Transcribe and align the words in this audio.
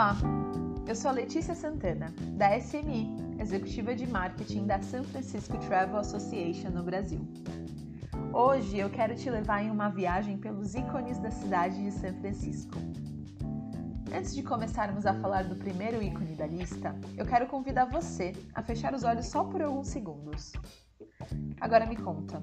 Olá, 0.00 0.16
eu 0.88 0.96
sou 0.96 1.10
a 1.10 1.12
Letícia 1.12 1.54
Santana, 1.54 2.06
da 2.32 2.58
SMI, 2.58 3.06
executiva 3.38 3.94
de 3.94 4.06
marketing 4.06 4.66
da 4.66 4.80
San 4.80 5.04
Francisco 5.04 5.58
Travel 5.58 5.98
Association 5.98 6.70
no 6.70 6.82
Brasil. 6.82 7.20
Hoje 8.32 8.78
eu 8.78 8.88
quero 8.88 9.14
te 9.14 9.28
levar 9.28 9.62
em 9.62 9.70
uma 9.70 9.90
viagem 9.90 10.38
pelos 10.38 10.74
ícones 10.74 11.18
da 11.18 11.30
cidade 11.30 11.84
de 11.84 11.90
São 11.90 12.14
Francisco. 12.14 12.78
Antes 14.10 14.34
de 14.34 14.42
começarmos 14.42 15.04
a 15.04 15.12
falar 15.12 15.44
do 15.44 15.54
primeiro 15.54 16.02
ícone 16.02 16.34
da 16.34 16.46
lista, 16.46 16.98
eu 17.14 17.26
quero 17.26 17.46
convidar 17.46 17.84
você 17.84 18.32
a 18.54 18.62
fechar 18.62 18.94
os 18.94 19.04
olhos 19.04 19.26
só 19.26 19.44
por 19.44 19.60
alguns 19.60 19.88
segundos. 19.88 20.54
Agora 21.60 21.84
me 21.84 21.96
conta, 21.96 22.42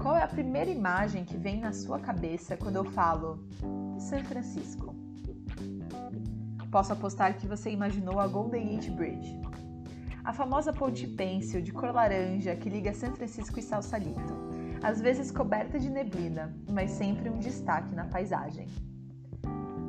qual 0.00 0.16
é 0.16 0.22
a 0.22 0.28
primeira 0.28 0.70
imagem 0.70 1.24
que 1.24 1.36
vem 1.36 1.58
na 1.58 1.72
sua 1.72 1.98
cabeça 1.98 2.56
quando 2.56 2.76
eu 2.76 2.84
falo 2.84 3.44
São 3.98 4.22
Francisco? 4.22 4.94
Posso 6.72 6.94
apostar 6.94 7.36
que 7.36 7.46
você 7.46 7.70
imaginou 7.70 8.18
a 8.18 8.26
Golden 8.26 8.66
Gate 8.66 8.88
Bridge, 8.92 9.38
a 10.24 10.32
famosa 10.32 10.72
ponte 10.72 11.06
pêncil 11.06 11.60
de 11.60 11.70
cor 11.70 11.92
laranja 11.92 12.56
que 12.56 12.70
liga 12.70 12.94
São 12.94 13.14
Francisco 13.14 13.58
e 13.58 13.62
Salsalito, 13.62 14.34
às 14.82 14.98
vezes 14.98 15.30
coberta 15.30 15.78
de 15.78 15.90
neblina, 15.90 16.56
mas 16.70 16.92
sempre 16.92 17.28
um 17.28 17.38
destaque 17.38 17.94
na 17.94 18.06
paisagem. 18.06 18.68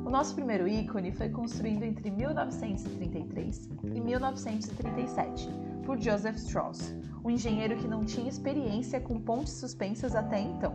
O 0.04 0.10
nosso 0.10 0.34
primeiro 0.34 0.68
ícone 0.68 1.10
foi 1.10 1.30
construído 1.30 1.84
entre 1.84 2.10
1933 2.10 3.70
e 3.84 4.00
1937 4.02 5.48
por 5.86 5.98
Joseph 5.98 6.36
Strauss, 6.36 6.94
um 7.24 7.30
engenheiro 7.30 7.78
que 7.78 7.88
não 7.88 8.04
tinha 8.04 8.28
experiência 8.28 9.00
com 9.00 9.18
pontes 9.18 9.54
suspensas 9.54 10.14
até 10.14 10.38
então. 10.38 10.74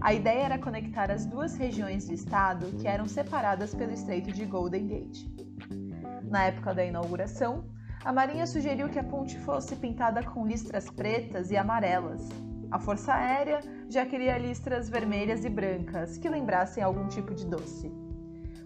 A 0.00 0.14
ideia 0.14 0.44
era 0.44 0.58
conectar 0.58 1.10
as 1.10 1.26
duas 1.26 1.56
regiões 1.56 2.06
do 2.06 2.14
estado 2.14 2.66
que 2.78 2.86
eram 2.86 3.08
separadas 3.08 3.74
pelo 3.74 3.92
Estreito 3.92 4.30
de 4.30 4.44
Golden 4.44 4.86
Gate. 4.86 5.26
Na 6.22 6.44
época 6.44 6.72
da 6.72 6.84
inauguração, 6.84 7.64
a 8.04 8.12
Marinha 8.12 8.46
sugeriu 8.46 8.88
que 8.88 8.98
a 8.98 9.02
ponte 9.02 9.36
fosse 9.40 9.74
pintada 9.74 10.22
com 10.22 10.46
listras 10.46 10.88
pretas 10.88 11.50
e 11.50 11.56
amarelas. 11.56 12.28
A 12.70 12.78
Força 12.78 13.12
Aérea 13.12 13.60
já 13.88 14.06
queria 14.06 14.38
listras 14.38 14.88
vermelhas 14.88 15.44
e 15.44 15.48
brancas 15.48 16.16
que 16.16 16.28
lembrassem 16.28 16.82
algum 16.82 17.08
tipo 17.08 17.34
de 17.34 17.44
doce. 17.44 17.90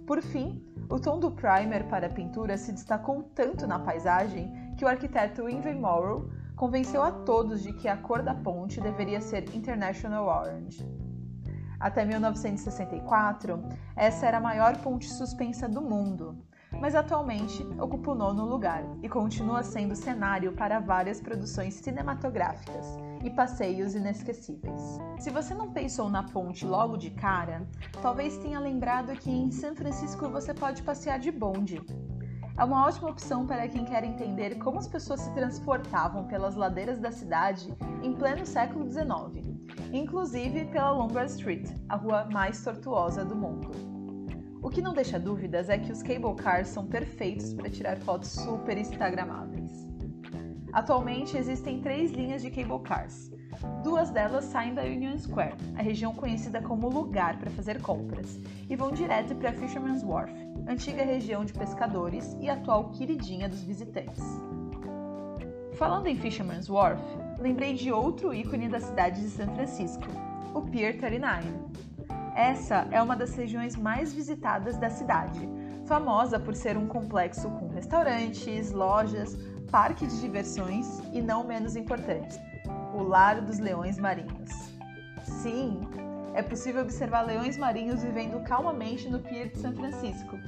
Por 0.07 0.21
fim, 0.21 0.63
o 0.91 1.01
tom 1.01 1.19
do 1.19 1.31
primer 1.31 1.85
para 1.85 2.09
a 2.09 2.11
pintura 2.11 2.59
se 2.59 2.73
destacou 2.73 3.23
tanto 3.35 3.67
na 3.67 3.79
paisagem 3.79 4.53
que 4.77 4.85
o 4.85 4.89
arquiteto 4.89 5.49
Ingvar 5.49 5.77
Morrow 5.77 6.29
convenceu 6.57 7.03
a 7.03 7.11
todos 7.11 7.63
de 7.63 7.73
que 7.73 7.89
a 7.89 7.97
cor 7.97 8.23
da 8.23 8.35
ponte 8.35 8.83
deveria 8.83 9.21
ser 9.21 9.49
International 9.55 10.27
Orange. 10.27 11.02
Até 11.83 12.05
1964, 12.05 13.61
essa 13.97 14.25
era 14.25 14.39
a 14.39 14.41
maior 14.41 14.77
ponte 14.77 15.11
suspensa 15.11 15.69
do 15.69 15.83
mundo, 15.83 16.39
mas 16.81 16.95
atualmente 16.95 17.61
ocupa 17.77 18.13
o 18.13 18.15
nono 18.15 18.45
lugar 18.45 18.85
e 19.03 19.09
continua 19.09 19.65
sendo 19.65 19.97
cenário 19.97 20.53
para 20.53 20.79
várias 20.79 21.21
produções 21.21 21.75
cinematográficas 21.75 22.87
e 23.25 23.31
passeios 23.31 23.97
inesquecíveis. 23.97 25.01
Se 25.19 25.31
você 25.31 25.55
não 25.55 25.73
pensou 25.73 26.09
na 26.09 26.23
ponte 26.23 26.65
logo 26.65 26.97
de 26.97 27.11
cara, 27.11 27.67
talvez 28.01 28.39
tenha 28.39 28.61
lembrado 28.61 29.13
que 29.17 29.31
em 29.33 29.51
São 29.51 29.75
Francisco 29.75 30.29
você 30.29 30.55
pode 30.55 30.85
passear 30.85 31.19
de 31.19 31.33
bonde. 31.33 31.83
É 32.57 32.65
uma 32.65 32.87
ótima 32.87 33.09
opção 33.09 33.47
para 33.47 33.67
quem 33.67 33.85
quer 33.85 34.05
entender 34.05 34.57
como 34.57 34.79
as 34.79 34.87
pessoas 34.87 35.21
se 35.21 35.33
transportavam 35.33 36.27
pelas 36.27 36.55
ladeiras 36.55 36.99
da 36.99 37.11
cidade 37.11 37.73
em 38.03 38.13
pleno 38.13 38.45
século 38.45 38.85
XIX, 38.85 39.57
inclusive 39.91 40.67
pela 40.67 40.91
Lombard 40.91 41.31
Street, 41.31 41.71
a 41.89 41.97
rua 41.97 42.29
mais 42.31 42.63
tortuosa 42.63 43.25
do 43.25 43.35
mundo. 43.35 43.71
O 44.63 44.69
que 44.69 44.83
não 44.83 44.93
deixa 44.93 45.19
dúvidas 45.19 45.71
é 45.71 45.79
que 45.79 45.91
os 45.91 46.03
cable 46.03 46.37
cars 46.37 46.69
são 46.69 46.87
perfeitos 46.87 47.55
para 47.55 47.71
tirar 47.71 47.97
fotos 47.97 48.31
super 48.31 48.77
instagramáveis. 48.77 49.89
Atualmente 50.73 51.37
existem 51.37 51.81
três 51.81 52.13
linhas 52.13 52.43
de 52.43 52.51
cable 52.51 52.81
cars. 52.81 53.31
Duas 53.83 54.11
delas 54.11 54.45
saem 54.45 54.75
da 54.75 54.83
Union 54.83 55.19
Square, 55.19 55.55
a 55.77 55.83
região 55.83 56.15
conhecida 56.15 56.61
como 56.61 56.89
lugar 56.89 57.39
para 57.39 57.51
fazer 57.51 57.81
compras, 57.81 58.39
e 58.69 58.77
vão 58.77 58.91
direto 58.91 59.35
para 59.35 59.53
Fisherman's 59.53 60.03
Wharf, 60.03 60.33
antiga 60.67 61.05
região 61.05 61.45
de 61.45 61.53
pescadores 61.53 62.37
e 62.41 62.49
atual 62.49 62.91
queridinha 62.91 63.49
dos 63.49 63.63
visitantes. 63.63 64.23
Falando 65.75 66.07
em 66.07 66.17
Fisherman's 66.17 66.69
Wharf, 66.69 67.03
lembrei 67.39 67.75
de 67.75 67.93
outro 67.93 68.33
ícone 68.33 68.69
da 68.69 68.81
cidade 68.81 69.21
de 69.21 69.29
São 69.29 69.47
Francisco, 69.55 70.05
o 70.55 70.63
Pier 70.63 70.99
39. 70.99 71.49
Essa 72.35 72.87
é 72.91 73.03
uma 73.03 73.17
das 73.17 73.35
regiões 73.35 73.77
mais 73.77 74.13
visitadas 74.13 74.79
da 74.79 74.89
cidade, 74.89 75.49
famosa 75.87 76.39
por 76.39 76.55
ser 76.55 76.77
um 76.77 76.87
complexo 76.87 77.51
com 77.51 77.69
restaurantes, 77.69 78.71
lojas, 78.73 79.37
parque 79.71 80.07
de 80.07 80.21
diversões 80.21 81.01
e, 81.13 81.21
não 81.21 81.45
menos 81.45 81.77
importante, 81.77 82.39
o 82.93 83.03
Lar 83.03 83.41
dos 83.41 83.59
Leões 83.59 83.99
Marinhos. 83.99 84.51
Sim, 85.25 85.81
é 86.35 86.43
possível 86.43 86.83
observar 86.83 87.23
leões 87.23 87.57
marinhos 87.59 88.03
vivendo 88.03 88.43
calmamente 88.45 89.09
no 89.09 89.21
Pier 89.21 89.49
de 89.49 89.59
São 89.59 89.73
Francisco. 89.73 90.39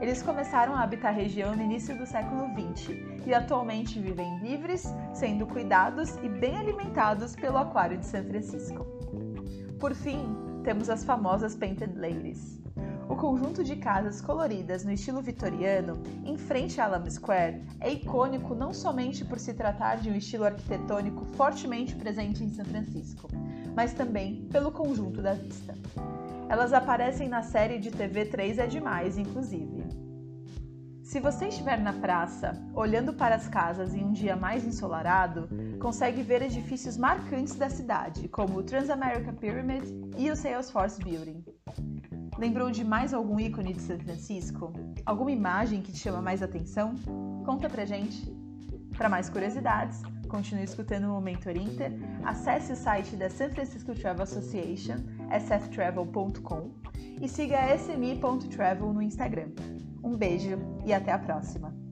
Eles 0.00 0.22
começaram 0.22 0.74
a 0.74 0.82
habitar 0.82 1.12
a 1.12 1.16
região 1.16 1.54
no 1.54 1.62
início 1.62 1.96
do 1.96 2.06
século 2.06 2.48
XX 2.48 2.90
e 3.26 3.34
atualmente 3.34 3.98
vivem 3.98 4.38
livres, 4.40 4.84
sendo 5.12 5.46
cuidados 5.46 6.16
e 6.22 6.28
bem 6.28 6.56
alimentados 6.56 7.34
pelo 7.34 7.58
Aquário 7.58 7.98
de 7.98 8.06
São 8.06 8.24
Francisco. 8.24 8.84
Por 9.78 9.94
fim, 9.94 10.36
temos 10.62 10.88
as 10.88 11.04
famosas 11.04 11.56
Painted 11.56 11.98
Ladies. 11.98 12.63
O 13.06 13.16
conjunto 13.16 13.62
de 13.62 13.76
casas 13.76 14.22
coloridas 14.22 14.82
no 14.82 14.90
estilo 14.90 15.20
vitoriano, 15.20 16.02
em 16.24 16.38
frente 16.38 16.80
à 16.80 16.86
Alamo 16.86 17.10
Square, 17.10 17.62
é 17.78 17.92
icônico 17.92 18.54
não 18.54 18.72
somente 18.72 19.24
por 19.24 19.38
se 19.38 19.52
tratar 19.52 19.96
de 19.96 20.08
um 20.08 20.14
estilo 20.14 20.44
arquitetônico 20.44 21.24
fortemente 21.36 21.94
presente 21.94 22.42
em 22.42 22.48
São 22.48 22.64
Francisco, 22.64 23.28
mas 23.76 23.92
também 23.92 24.48
pelo 24.50 24.72
conjunto 24.72 25.20
da 25.20 25.34
vista. 25.34 25.74
Elas 26.48 26.72
aparecem 26.72 27.28
na 27.28 27.42
série 27.42 27.78
de 27.78 27.90
TV 27.90 28.24
3 28.24 28.58
é 28.58 28.66
Demais, 28.66 29.18
inclusive. 29.18 29.84
Se 31.02 31.20
você 31.20 31.48
estiver 31.48 31.78
na 31.78 31.92
praça, 31.92 32.58
olhando 32.74 33.12
para 33.12 33.34
as 33.34 33.46
casas 33.46 33.94
em 33.94 34.02
um 34.02 34.12
dia 34.12 34.34
mais 34.34 34.64
ensolarado, 34.64 35.46
consegue 35.78 36.22
ver 36.22 36.40
edifícios 36.40 36.96
marcantes 36.96 37.54
da 37.54 37.68
cidade, 37.68 38.28
como 38.28 38.58
o 38.58 38.62
Transamerica 38.62 39.32
Pyramid 39.32 39.84
e 40.16 40.30
o 40.30 40.36
Salesforce 40.36 41.02
Building. 41.04 41.44
Lembrou 42.44 42.70
de 42.70 42.84
mais 42.84 43.14
algum 43.14 43.40
ícone 43.40 43.72
de 43.72 43.80
São 43.80 43.98
Francisco? 43.98 44.70
Alguma 45.06 45.32
imagem 45.32 45.80
que 45.80 45.90
te 45.90 45.96
chama 45.96 46.20
mais 46.20 46.42
atenção? 46.42 46.94
Conta 47.42 47.70
pra 47.70 47.86
gente! 47.86 48.30
Para 48.98 49.08
mais 49.08 49.30
curiosidades, 49.30 50.02
continue 50.28 50.64
escutando 50.64 51.04
o 51.04 51.08
Momento 51.08 51.48
Inter, 51.48 51.90
acesse 52.22 52.70
o 52.70 52.76
site 52.76 53.16
da 53.16 53.30
San 53.30 53.48
Francisco 53.48 53.94
Travel 53.94 54.24
Association, 54.24 54.96
sftravel.com, 55.40 56.70
e 57.22 57.26
siga 57.26 57.74
smi.travel 57.76 58.92
no 58.92 59.00
Instagram. 59.00 59.48
Um 60.02 60.14
beijo 60.14 60.58
e 60.84 60.92
até 60.92 61.12
a 61.12 61.18
próxima! 61.18 61.83